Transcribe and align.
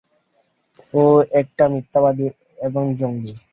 ও 0.93 1.03
একটা 1.41 1.63
মিথ্যাবাদী 1.73 2.27
এবং 2.59 2.83
জঙ্গী। 2.99 3.33